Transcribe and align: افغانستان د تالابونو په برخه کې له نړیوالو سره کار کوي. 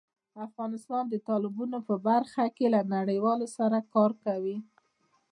افغانستان 0.47 1.03
د 1.09 1.15
تالابونو 1.27 1.77
په 1.87 1.95
برخه 2.07 2.43
کې 2.55 2.65
له 2.73 2.81
نړیوالو 2.95 3.47
سره 3.57 3.77
کار 3.93 4.11
کوي. 4.25 4.57